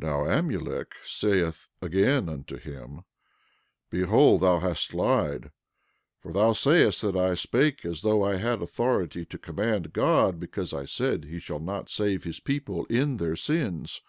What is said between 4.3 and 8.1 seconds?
thou hast lied, for thou sayest that I spake as